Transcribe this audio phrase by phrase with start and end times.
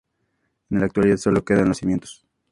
[0.71, 2.25] En la actualidad solo quedan los cimientos.